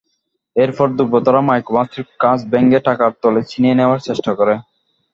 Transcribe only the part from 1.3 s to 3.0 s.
মাইক্রোবাসটির কাচ ভেঙে